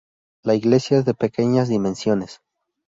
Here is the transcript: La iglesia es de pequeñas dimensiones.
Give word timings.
La 0.41 0.55
iglesia 0.55 0.97
es 0.97 1.05
de 1.05 1.13
pequeñas 1.13 1.67
dimensiones. 1.69 2.41